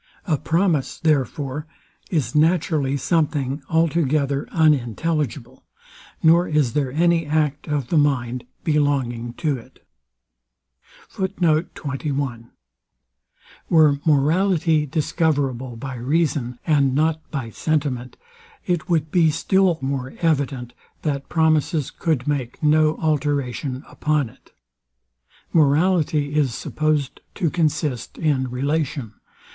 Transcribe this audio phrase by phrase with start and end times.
[0.25, 1.67] A promise, therefore,
[2.09, 5.63] is naturally something altogether unintelligible,
[6.23, 9.85] nor is there any act of the mind belonging to it.
[13.69, 18.17] Were morality discoverable by reason, and not by sentiment,
[18.65, 20.73] it would be still more evident,
[21.03, 24.51] that promises cou'd make no alteration upon it.
[25.53, 29.13] Morality is suppos'd to consist in relation.